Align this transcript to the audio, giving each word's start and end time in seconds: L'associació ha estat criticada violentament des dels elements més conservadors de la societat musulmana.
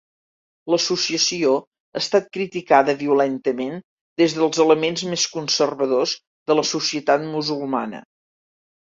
L'associació 0.73 1.49
ha 1.93 1.99
estat 1.99 2.29
criticada 2.37 2.95
violentament 3.01 3.75
des 4.21 4.33
dels 4.37 4.61
elements 4.65 5.03
més 5.11 5.25
conservadors 5.35 6.15
de 6.53 6.57
la 6.57 6.63
societat 6.71 7.29
musulmana. 7.35 8.01